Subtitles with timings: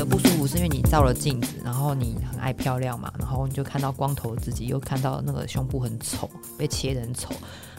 [0.00, 7.34] 的不舒服是因为你照了镜子，然后你很爱漂亮嘛，然后你就看到光头自己，又看到那个胸部很丑，被切得很丑，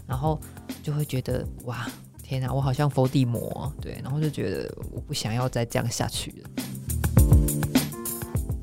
[0.06, 0.40] 然后
[0.84, 1.90] 就会觉得哇，
[2.22, 6.50] 天哪，我好像佛地魔，对，然后就觉得我不想要再这样下去了。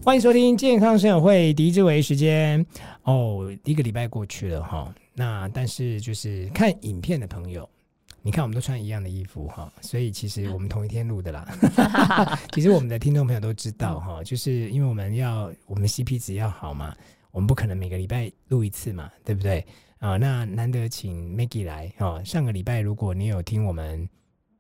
[0.05, 2.65] 欢迎收听健康生友会狄志为时间
[3.03, 7.69] 哦，一个礼拜过去了哈，那但是就是看影片的朋友。
[8.29, 11.49] 你看，我们都穿一样的衣服哈，所以其实我们同一天录的啦。
[12.53, 16.95] 其实我们的听众朋友都知道哈，就是因为我们要我们 CP 值要好嘛，
[17.31, 19.67] 我们不可能每个礼拜录一次嘛，对不对
[19.99, 20.19] 啊？
[20.19, 22.23] 那难得请 Maggie 来哈。
[22.23, 24.07] 上个礼拜如果你有听我们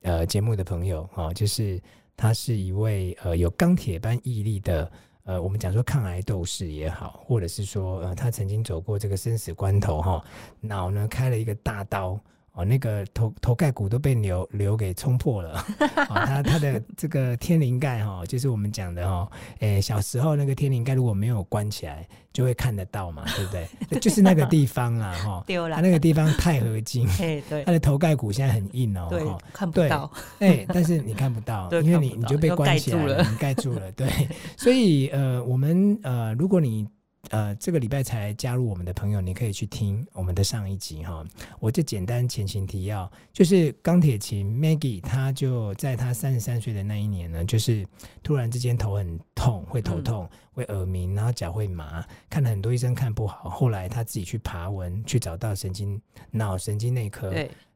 [0.00, 1.78] 呃节目的朋友哈，就是
[2.16, 4.90] 他是一位呃有钢铁般毅力的
[5.24, 10.24] 呃，我们讲说抗癌斗士也好，或者是说呃他曾经走过这个生死关头哈，
[10.58, 12.18] 脑呢开了一个大刀。
[12.58, 15.64] 哦，那个头头盖骨都被瘤瘤给冲破了。
[16.10, 23.68] 哦，他他的这个天灵盖哈，就是我们讲的哈，诶，小时候那个天灵盖如果没有关起来，就会看得到嘛，对不对？
[24.00, 25.76] 就是那个地方啊，哈， 丢了。
[25.76, 27.06] 它那个地方钛合金，
[27.48, 30.10] 对，他的头盖骨现在很硬哦，对，看不到。
[30.40, 34.08] 哎，但是你看不到，因为你你就被关起来了，你盖住了，对。
[34.56, 36.88] 所以呃，我们呃，如果你
[37.30, 41.24] 呃，这个礼拜才加入我们的朋友，你可以去听我们的上一集哈。
[41.60, 47.86] 我就简单前情提要，就是钢铁琴 Maggie，她就在她三十三岁的那一年呢，就是
[48.22, 57.32] 突然之间头很痛，会头痛，嗯、会耳鸣，然后脚会麻，看了很多医生看不好，后来她自己去爬文，去找到神经脑神经内科，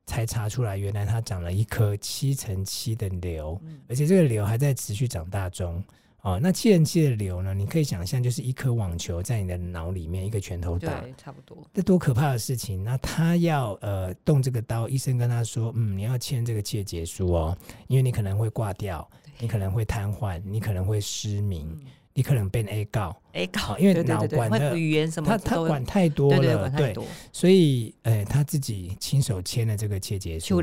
[0.06, 5.82] 才查出来原来他长了一颗七乘七的瘤，嗯、而且这个瘤还在持续长大中。
[6.22, 7.52] 哦，那七乘七的瘤呢？
[7.52, 11.58] 你可以想象，就是一颗网球在你的脑里面，一个拳头大，对，差不多。
[11.74, 12.84] 这多可怕的事情！
[12.84, 19.08] 那他要呃动这个刀，医生跟他说，嗯，你要签这个切结书哦，因为你可能会挂掉，
[19.40, 21.68] 你可能会瘫痪，你可能会失明。
[21.72, 21.80] 嗯
[22.14, 26.94] 你可能被 A 告，A 告，因为脑管的语言什么，他他管太多了，对，
[27.32, 30.60] 所以，呃，他自己亲手签了这个切结书，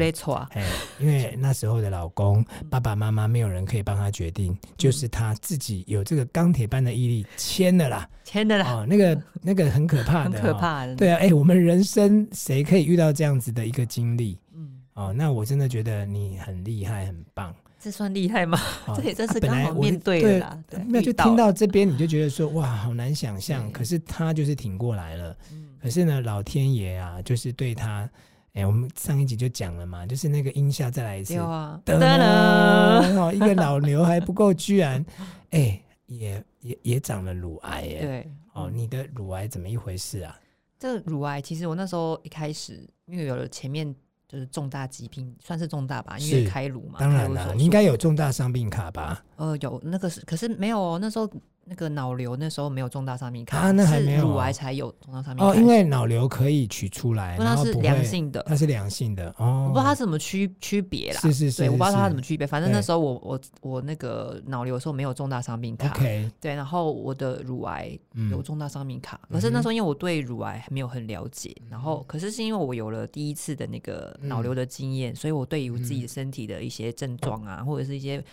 [0.51, 0.63] 哎，
[0.99, 14.37] 因为那时候的老公、爸爸妈妈没有人可以帮他决定，就是他自己有这个钢铁般的毅力签的啦，签的啦，哦，那个那个很可怕的， 很可怕的，对啊，哎，我们人生谁可以遇到这样子的一个经历？
[14.53, 17.55] 嗯，哦，那我真的觉得你很厉害，很棒。
[17.81, 18.59] 这算厉害吗？
[18.87, 20.63] 哦、这也真是刚好面对了啦。
[20.87, 23.71] 那就听到这边，你就觉得说哇，好难想象。
[23.71, 25.35] 可是他就是挺过来了。
[25.53, 28.09] 嗯、可是呢，老天爷啊，就是对他，
[28.53, 31.33] 哎，我们上一集就讲了嘛，就是那个音效再来一次。
[31.35, 35.05] 有啊，噔噔，一个老牛还不够，居然，
[35.51, 38.01] 哎，也也也长了乳癌耶。
[38.01, 40.37] 对，哦，你的乳癌怎么一回事啊？
[40.77, 43.95] 这个乳癌其实我那时候一开始，因为有了前面。
[44.29, 46.99] 就是重大疾病，算是重大吧，因为开颅嘛。
[46.99, 49.21] 当然了，你应该有重大伤病卡吧？
[49.35, 51.29] 呃，有那个是，可是没有哦，那时候。
[51.69, 55.51] 那个脑瘤那时候没有重大伤病卡，啊，那还没有，乳癌才有重大伤病卡。
[55.51, 59.67] 哦，因为脑瘤可以取出来，那是良性的，它是良性的哦。
[59.67, 62.47] 我不知道它是怎么区区别啦，是是是，我不知道它怎么区别。
[62.47, 65.95] 反正那时候我我我那个脑瘤的时候没有重大伤病卡
[66.41, 67.95] 对，然后我的乳癌
[68.31, 78.23] 有重大伤病卡，可是那时候因为我对乳癌还没有很了解，然后可是是因为我有了第一次的那个脑瘤的经验，所以我对于我自己身体的一些症状啊，或者是一些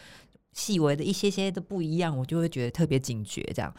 [0.57, 3.73] 细微的一些些的不一样，我就会觉得特别警觉这样。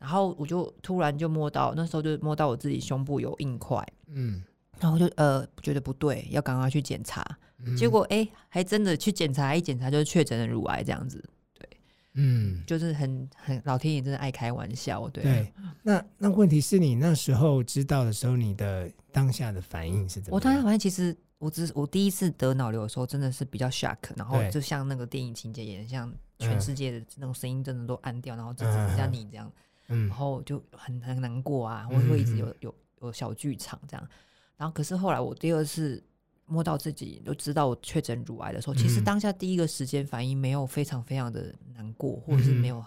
[0.00, 4.42] 然后我就突然就摸到，那时候就摸到我自己胸部有硬块，嗯，
[4.80, 7.24] 然后就呃觉得不对，要赶快去检查，
[7.64, 11.24] 嗯、结果哎还真的去检查，一检查就是确诊了乳癌这样子，
[11.56, 11.66] 对，
[12.14, 15.22] 嗯，就是很很老天爷真的爱开玩笑，对。
[15.22, 15.52] 对，
[15.84, 20.36] 那那问题是你那时候知道的时候，你的当下的反应是怎么？
[20.36, 29.52] 我当下反应其实我只我第一次得脑瘤的时候真的是比较 shock，然后就像那个电影情节一样，像全世界的那种声音真的都暗掉，嗯、然后就只剩下你这样。
[29.88, 34.08] 嗯，然后就很很难过啊，我会一直有有有小剧场这样，
[34.56, 36.02] 然后可是后来我第二次
[36.46, 42.82] 摸到自己就知道我确诊乳癌的时候，其实当下第一个时间反应没有非常非常的难过，或者是没有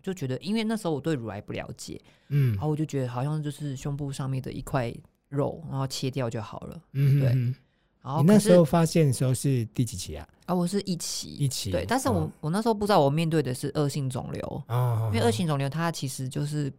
[0.00, 4.94] 就觉得，因为那时候我对乳癌不了解，嗯，然后我就觉得好像就是胸部上面的一块
[5.28, 7.54] 肉，然后切掉就好了，嗯，对。
[8.18, 10.28] 你那时候发现的时候是第几期啊？
[10.46, 11.70] 啊，我是一期，一期。
[11.72, 16.72] 对，但是我、哦、我那时候不知道我面对的是恶性肿瘤，哦、因为恶性肿瘤它其实就是，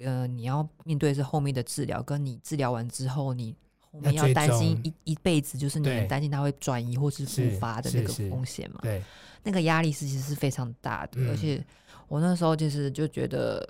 [0.00, 8.78] 呃，你要面对的是后面的治疗，跟你治疗完之后，你后面要担心一一辈子，就是你很担心它会转移或是复发的那个风险嘛。
[8.82, 9.02] 对，
[9.42, 11.64] 那个压力是其实是非常大的，嗯、而且
[12.06, 13.68] 我那时候就是就觉得。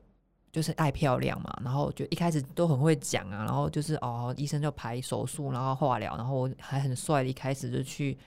[0.53, 8.19] 就是爱漂亮嘛，然后就一开始都很会讲啊，然后就是哦，医生就排手术，然后化疗，然后我还很帅的，一开始就去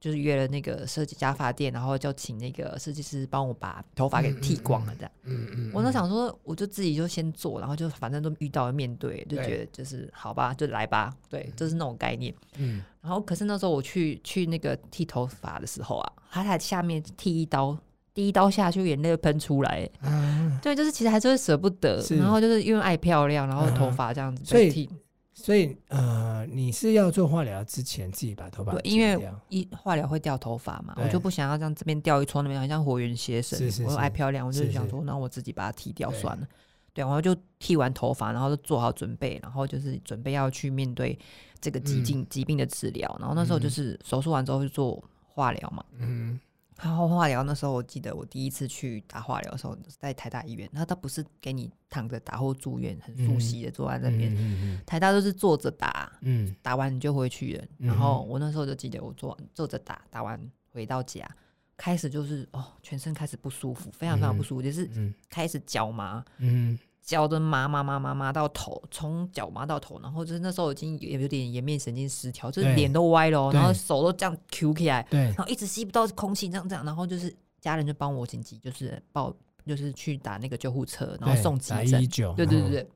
[0.00, 5.12] 就是约了那个设计假发店，然后就请那个设计师帮我把头发给剃光了，这样。
[5.22, 5.70] 嗯嗯。
[5.72, 12.34] 我都想说，我就自己就先做，然后就反正都遇到了面对，就觉得就是好吧，就来吧，对，就是那种概念。
[12.58, 12.82] 嗯。
[13.00, 17.76] 然后，可是那时候我去去那个剃头发的时候啊，他在下面剃一刀，
[18.14, 19.88] 第一刀下去，眼泪喷出来。
[20.02, 20.58] 嗯。
[20.62, 24.88] 对，就是其实还是会舍不得，然后就是因为爱漂亮，然后头发这样子所以。
[25.34, 28.70] 所以，呃，你是要做化疗之前自己把头发？
[28.72, 29.18] 对，因为
[29.48, 33.58] 一化疗会掉头发嘛，我就不想要让这边掉一撮，那边好像火云邪神。
[33.58, 36.46] 是是是，我爱漂亮，我就想说，那我自己把它剃掉算了。
[36.92, 41.18] 对，然后就剃完头发，然后就做好准备，然后就是准备要去面对
[41.60, 43.16] 这个疾病疾病的治疗。
[43.18, 45.82] 然后那时候就是手术完之后就做化疗嘛。
[45.98, 46.38] 嗯。
[46.80, 50.68] 然后化疗那时候，我记得我第一次去打化疗的时候，在台大医院。
[50.72, 54.34] 那他不是给你躺着打或住院，很熟悉的坐在那边。
[54.36, 57.64] 嗯、台大都是坐着打，嗯，打完你就回去了。
[57.78, 60.40] 然后我那时候就记得我坐坐着打，打完
[60.72, 61.28] 回到家，
[61.76, 64.88] 开始就是哦，全身开始不舒服，非常非常不舒服，就是
[65.28, 66.78] 开始脚麻，嗯。
[67.02, 79.34] 脚的麻麻麻麻麻到头，从脚麻到头，然后就是那时候已经也有点颜面神经失调，就是脸都歪了，然后手都这样 Q 起来，然后一直吸不到空气，这样这样，然后就是家人就帮我紧急就是报，
[79.66, 82.88] 就是去打那个救护车，然后送急诊，对对对对，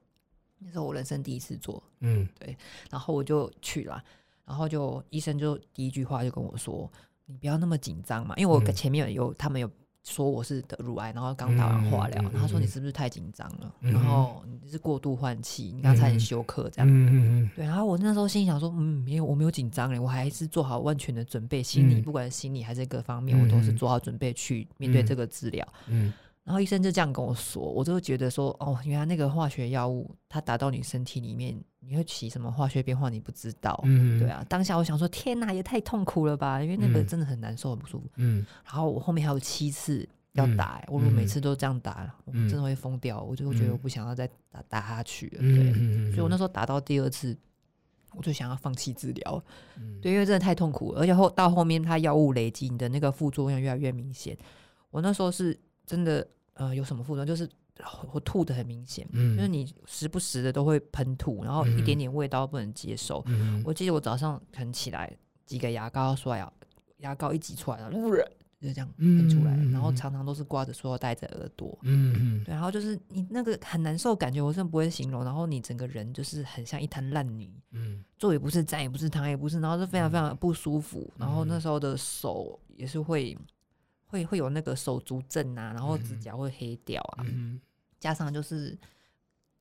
[0.61, 2.57] 那是我人生第一次做，嗯，对，
[2.91, 4.01] 然后我就去了，
[4.45, 6.89] 然后就医生就第一句话就跟我说
[7.27, 9.69] ：“你不要那么紧张嘛，因为我前面有他们有。”
[10.07, 13.75] 说我是得乳癌，然后刚打完化疗，然后他说你是不是太紧张了？
[13.81, 17.51] 然后你是过度换气，你刚才很休克这样。
[17.57, 25.67] 对，然后我那时候心想说，嗯，没有，我没有紧张嘞，我还是做好万全的准备，心理不管心理还是各方面，我都是做好准备去面对这个治疗。
[26.45, 33.81] 然后医生就这样跟我说，我就觉得说，哦，原来那个化学药物它打到你身体里面，你会起什么化学变化，你不知道。
[33.85, 34.45] 嗯，对啊。
[34.49, 38.09] 当下我想说，天哪，也太痛苦了吧，因为那个真的很难受，很不舒服。
[38.17, 38.45] 嗯。
[38.65, 43.23] 然后我后面还有七次要打，我如果每次都这样打，我真的会疯掉。
[43.23, 45.41] 我就觉得我不想要再打打下去了。
[45.41, 45.73] 对。
[46.11, 47.37] 所以我那时候打到第二次，
[48.15, 49.45] 我就想要放弃治疗。
[50.03, 54.37] 对，因为真的太痛苦了，而且后到后面它药物累积，你的那个副作用越来越明显。
[54.91, 56.27] 我那时候是真的。
[56.59, 57.27] 呃，有什么副作用？
[57.27, 57.47] 就是
[58.13, 63.23] 我吐的很明显，嗯、就是你时不时的都会喷吐，然后一点点味道不能接受。
[63.27, 65.11] 嗯、我记得我早上可能起来
[65.45, 66.53] 挤个牙膏刷牙，
[66.99, 67.91] 牙膏一挤出来了，
[68.61, 71.79] 就这样喷出来，嗯、然后常常都是挂着塑料袋在耳朵。
[71.83, 75.25] 嗯，对，然后就是你那个很难受感觉，我真的不会形容。
[75.25, 81.13] 然后你整个人就是很像一滩烂泥，嗯，坐也不是，站也不是，躺也不是，然后是非常非常不舒服。
[81.19, 83.37] 然后那时候的手也是会。
[84.09, 87.61] 会会有那个手足症啊，然后指甲会黑掉啊，嗯、哼
[87.99, 88.77] 加上就是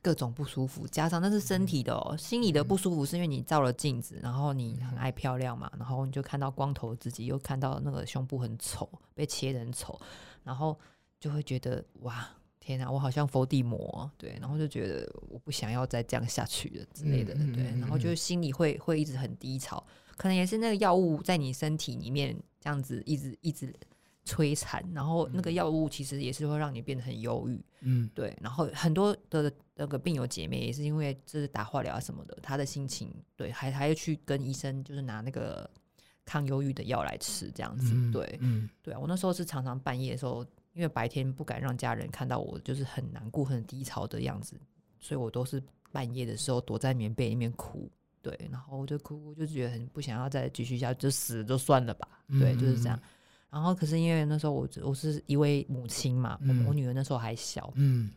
[0.02, 10.00] 各种不舒服，加上那是身体的哦，嗯、心理的不舒服是因为你照了镜子，然后你很爱漂亮嘛，然后你就看到光头自己，又看到那个胸部很丑，被切的很丑，
[10.44, 10.78] 然后
[11.20, 12.30] 就会觉得哇，
[12.60, 19.84] 天哪，我好像佛地魔，对，然后就觉得我不想要再这样下去了之类的，对，然后就是心里会会一直很低潮，
[20.18, 23.74] 可能也是那个药物在你身体里面这样子一直一直。
[24.26, 28.36] 摧残，然后那个药物其实也是会让你变得很忧郁，嗯，对。
[28.42, 35.70] 然后很多的那个病友姐妹也是因为就是打化疗啊什么的，她的心情对，还还要去跟医生就是拿那个
[36.26, 39.00] 抗忧郁的药来吃这样子，嗯、对，嗯，对啊。
[39.00, 40.44] 我那时候是常常半夜的时候，
[40.74, 44.60] 因为白天不敢让家人看到我就是很难过、很低潮的样子，
[45.00, 45.62] 所以我都是
[45.92, 47.88] 半夜的时候躲在棉被里面哭，
[48.24, 53.00] 对，然后我就哭哭，就觉得很不想要再继续下去，就死了就算了吧，对，就是这样。
[53.56, 58.12] 然后，可是因为那时候我我是一位母亲嘛，嗯、我女儿那时候还小，嗯，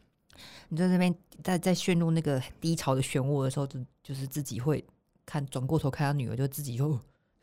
[0.69, 1.15] 你在那边
[1.45, 4.85] 在在陷入那个低潮的漩涡的时候，就就是自己会
[5.25, 6.91] 看转过头看到女儿，就自己就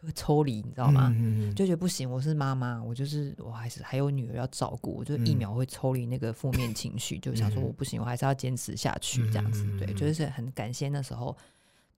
[0.01, 1.09] 会抽离，你知道吗？
[1.55, 11.33] 就觉得不行，我是妈妈，我就是我还是还有女儿要照顾，我就一秒会抽离那个负面情绪，嗯、就想说我不行，我还是要坚持下去这样子，嗯、对，就是很感谢那时候。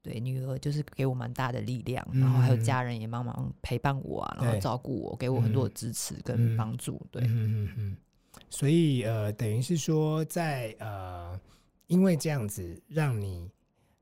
[0.07, 6.95] 对，女儿就是给我蛮大的力量，嗯、然后还有家人也帮忙陪伴我啊，然后照顾我，对给我很多的支持跟帮助。
[7.03, 7.97] 嗯、对，嗯嗯嗯。
[8.49, 11.39] 所以呃，等于是说在，在呃，
[11.87, 13.51] 因为这样子让你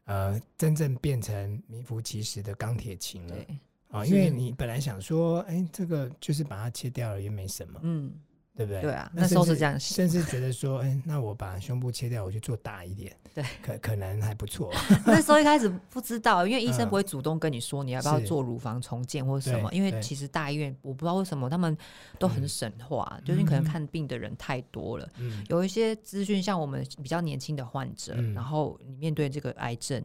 [0.03, 3.35] 呃真正变成名副其实的钢铁琴了
[3.87, 8.13] 啊、呃，因为你本来想说，哎，这个就是把它切掉了也没什么，嗯。
[8.55, 8.81] 对不对？
[8.81, 14.73] 对啊，那时候是这样，甚至觉得说，哎，那我把胸部切掉，我去做大一点，对，可可能还不错。
[15.05, 21.77] 那时候一开始不知道，因为医生不会主动跟你说你要不要做乳房重建或者什么，因为其实大医院我不知道为什么他们
[22.17, 30.01] 都很神话，就是你可能看病的人太多了，嗯有一些资讯像我们比较年轻的患者，然后你面对这个癌症，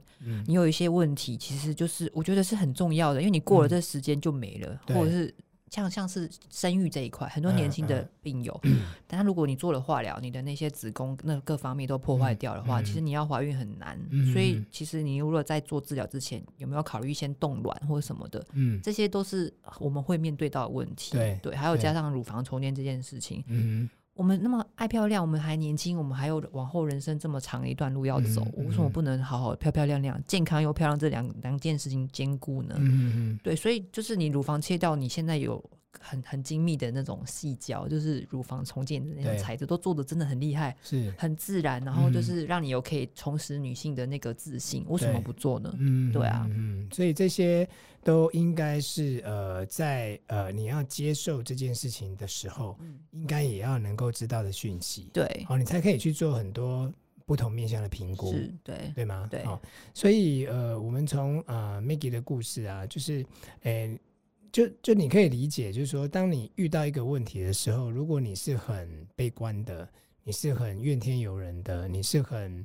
[0.47, 5.33] 你有一些问题，其实就是我觉得是很重要的，因为你过了这时间就没了，或者是。
[5.71, 13.99] 像像是生育这一块，很多年轻的病友，嗯嗯、但如果你做了化疗，你的那些子宫那各方面都破坏掉的话，其实你要怀孕很难。
[14.11, 18.45] 嗯、所以其实你如果在做治疗之前，有没有考虑先冻卵或者什么的？
[18.53, 21.13] 嗯，这些都是我们会面对到的问题。
[21.13, 23.45] 对对，还有加上乳房重建这件事情。
[23.47, 23.89] 嗯。
[24.21, 32.75] 我们那么爱漂亮，我们还年轻，我们还有往后人生这么长的一段路要走，嗯嗯、为什么不能好好漂漂亮亮、健康又漂亮这两两件事情兼顾呢？
[32.77, 35.59] 嗯嗯、对，所以就是你乳房切掉，你现在有
[35.99, 41.13] 很很精密的那种细胶，就是乳房重建的那种材质，都做的真的很厉害，是。
[41.19, 45.75] 很自然，然后就是让你有可以重拾女性的那个自信，为什么不做呢？
[45.79, 47.69] 嗯，对啊，嗯，所以这些。
[48.03, 56.91] 都应该是呃，在呃你要接受这件事情的时候，嗯、应该也要能够知道的讯息，对，好，你才可以去做很多
[57.27, 59.29] 不同面向的评估，是对，对吗？
[59.31, 59.61] 对，好，
[59.93, 63.23] 所以呃，我们从呃 Maggie 的故事啊，就是，
[63.65, 64.01] 诶，
[64.53, 69.89] 就就你可以理解，就是说，当你遇到一个问题的时候，如果你是很悲观的，
[70.23, 72.65] 你是很怨天尤人的，你是很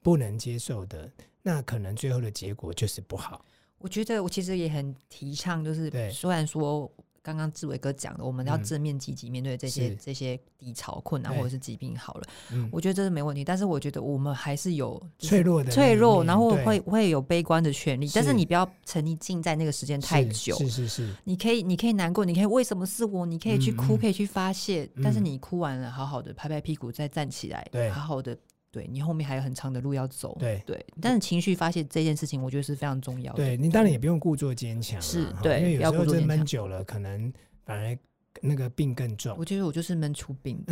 [0.00, 1.10] 不能接受的，
[1.42, 3.44] 那可能最后的结果就是不好。
[3.78, 6.90] 我觉得我其实也很提倡，就是虽然说
[7.22, 12.22] 刚刚志伟哥讲的，我们要正面积极面对这些这些低潮困难或者是疾病好了，
[12.70, 13.44] 我觉得这是没问题。
[13.44, 18.10] 但是我觉得我们还是有脆弱的脆弱，然后会会有悲观的权利。
[18.14, 20.56] 但是你不要沉溺浸在那个时间太久。
[20.56, 23.26] 是是是，你可以你可以难过，你可以为什么是我？
[23.26, 24.88] 你可以去哭，可以去发泄。
[25.02, 28.36] 但是你哭完了，好好的拍拍屁股再站起来，好好的。
[28.70, 33.36] 对，你后面还有很长的路要走，对对，但是情绪发泄这件事情，我觉得是非常重要的。
[33.36, 37.32] 对，你当然也不用故作坚强，是对，因为有时候这闷久了，可能
[37.64, 37.98] 反而
[38.42, 39.34] 那个病更重。
[39.38, 40.62] 我觉得我就是闷出病。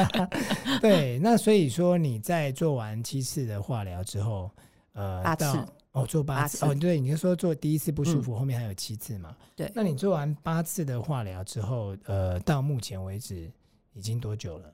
[0.82, 4.50] 对，那所以说你在做完七次的化疗之后，
[4.92, 9.34] 呃，八次哦，做八次哦，对，你就说做第一次不舒服，后面还有七次嘛？
[9.56, 13.50] 对，那你做完八次的化疗之后，呃，到目前为止
[13.94, 14.72] 已经多久了？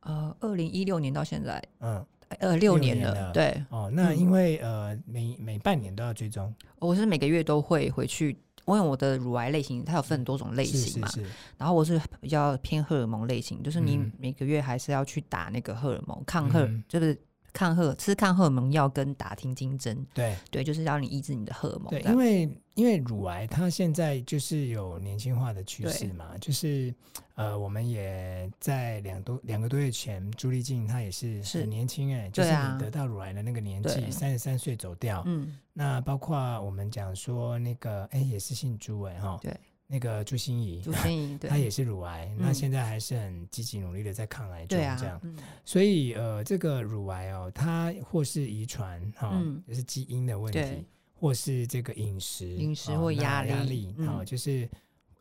[0.00, 2.04] 呃，二零一六年到现在，嗯，
[2.38, 3.62] 呃，六年了，对。
[3.70, 8.30] 哦，那因为呃，每每半年都要追踪，我是每个月都会回去，
[8.66, 11.08] 因为我的乳癌类型它有分很多种类型嘛，
[11.56, 17.16] 然后我是比较偏荷尔蒙类型，就是你每个月还是要去打那个荷尔蒙抗荷，就是。
[17.52, 21.90] 抗荷吃抗荷尔蒙药跟打停经针，对对，就是让你抑制你的荷尔蒙。
[21.90, 26.94] 对，因为因为乳癌它现在就是有年轻化的趋势嘛，就是
[27.34, 35.22] 呃，我们也在两多两个多月前，朱丽静她也是很年轻哎、欸，就是你得到乳癌的那个年纪，三十三岁走掉。
[35.26, 39.56] 嗯，那包括我们讲说那个哎、欸，也是姓朱哎、欸、哈，对。
[39.90, 45.18] 那个朱心怡，朱心怡， 对，她也是乳癌，那现在还是很积极努力的在抗癌中，这样。
[45.22, 54.68] 嗯、所以呃，这个乳癌哦，它或是遗传哈，嗯、就是基因的问题，或是这个饮食、饮食或压力，压力，好、嗯，就是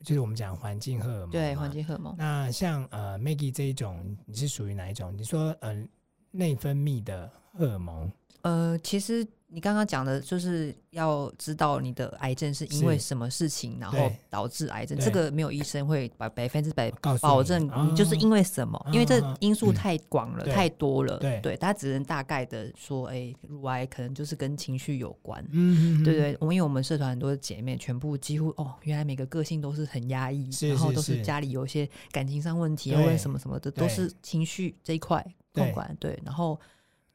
[0.04, 2.14] 就是我们讲环境荷尔蒙，对，环境荷尔蒙。
[2.18, 5.16] 那像呃 Maggie 这一种，你是属于哪一种？
[5.18, 5.82] 你说呃
[6.30, 8.12] 内分泌的荷尔蒙？
[8.48, 9.27] 呃，其实。
[9.50, 13.98] 你刚刚讲的就是要知道你的癌症是因为什么事情，然后
[14.30, 15.00] 导致癌症。
[15.00, 21.18] 这个没有医生会百百分之百保证你就是因为什么，因为这因素太广了，太多了。
[21.20, 25.42] 对，对，他只能大概的说，哎，乳癌可能就是跟情绪有关。
[25.51, 26.38] 嗯，对对。
[26.42, 35.96] 我因为我们社团很多姐妹，全部几乎哦，原来每个个性都是很压抑，然后都是家里有一些感情上问题或者什么什么的，都是情绪这一块控管。
[36.01, 36.60] 对，然后。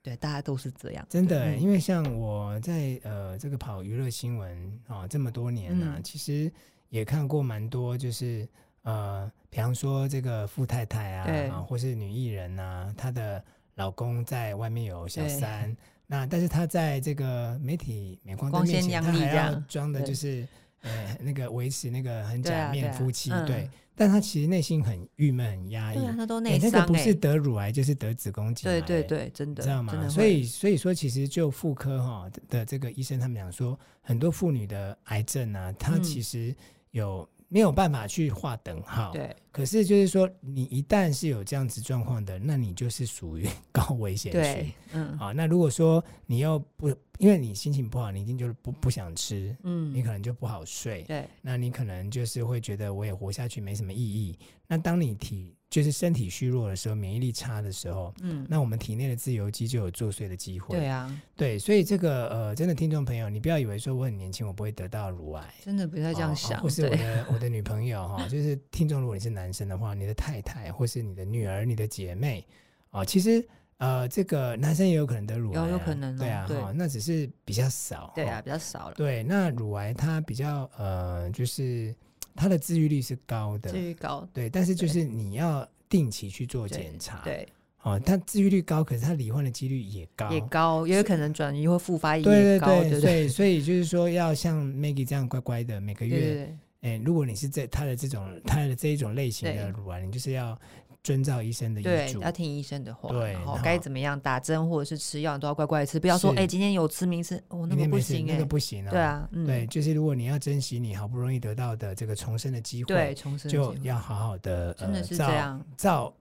[0.02, 1.06] 对，大家都是这样。
[1.08, 6.50] 真的，因为像我在呃这个跑娱乐新闻啊这么多年呢，其实
[6.88, 8.48] 也看过蛮多，就是
[8.82, 13.42] 呃，比方说这个富太太啊，或是女艺人啊，她的
[13.76, 15.74] 老公在外面有小三，
[16.06, 20.46] 那但是她在这个媒体镁光灯面前，她还要装的就是
[20.82, 23.68] 呃那个维持那个很假面夫妻，对。
[23.94, 25.98] 但他其实内心很郁闷、很压抑。
[25.98, 26.70] 对啊，他都内伤。
[26.70, 28.80] 那个不是得乳癌，就是得子宫颈癌。
[28.80, 30.08] 对对对，真的，知道吗？
[30.08, 36.54] 所以，所以说，其实就妇科哈的这个医生，他们讲说，很多妇女的癌症啊，它其实
[36.92, 37.28] 有。
[37.52, 39.36] 没有办法去划等号，对。
[39.50, 45.18] 可是就是说，你一旦是有这样子状况的，那你就是属于高危险区，嗯。
[45.18, 51.28] 好，那如果说你又不，因为你心情不好，你一定就是不不想吃，嗯，你可能就不好睡，对。
[51.42, 54.38] 那你可能就是会觉得我也活下去没什么意义。
[54.66, 60.76] 那当你体就是身体虚弱的时候，免疫力差的时候，嗯，那我们体内的自由基就有作祟的机会。
[60.76, 66.60] 对啊，对，所以这个呃，真的听众朋友，你不要以为说我很年轻，我不会得到乳癌，真的不要这样想。
[66.60, 72.46] 或是我的我的女朋友哈，就是听众，如果你是男生的话，你的太太或是你的女儿、你的姐妹
[72.90, 73.42] 啊，其实
[73.78, 78.94] 呃，这个男生也有可能得乳癌，有有可能，对啊，哈，那只是比较少，对啊，比较少了。
[78.94, 81.96] 对，那乳癌它比较呃，就是。
[82.34, 87.46] 它的治愈率是高的，治愈高，对，但是就是你要定期去做检查，对，
[87.82, 100.58] 哦，它治愈率高，可是他罹患的几率也高，也高，也有可能转移或复发也对高，对对，所以所以就是说要像 Maggie 这样乖乖的每个月，对对哎，如果你是这他的这种他的这一种类型的乳癌，你就是要。
[101.02, 116.14] 遵照医生的医嘱，对，要听医生的话，对，然后该怎么样打针或者是吃药，都要乖乖吃，不要说哎，今天有吃明吃，哦，那个不行，那个不行啊，对啊，对，就是如果你要珍惜你好不容易得到的这个重生的机会，对，重生就要好好的，真的是这样，照。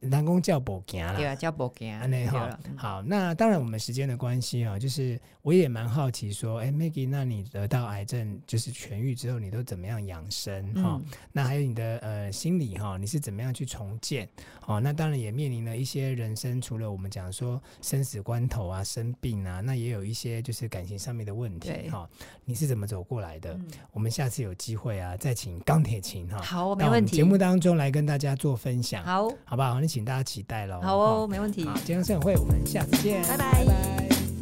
[0.00, 1.98] 人工叫博行了，对啊，叫不行。
[2.10, 11.00] 那好，好，那当然我们时间的关系啊，就是我也蛮好奇说，哎，Maggie，那你得到癌症就是痊愈之后，你都怎么样养生哈？
[11.32, 14.28] 那还有你的呃心理哈，你是怎么样去重建？
[14.66, 22.08] 哦，那当然也面临了一些人生，除了我们讲说生死关头啊、生病啊，那也有一些就是感情上面的问题哈。
[22.44, 23.58] 你是怎么走过来的？
[23.92, 27.16] 我们下次有机会啊，再请钢铁琴哈，好，没问题。
[27.16, 29.80] 节目当中来跟大家做分享，好，好不好？
[29.88, 30.80] 请大家期待喽！
[30.82, 31.64] 好哦，没问题。
[31.64, 34.37] 好，今天分享会我们下次见，拜拜。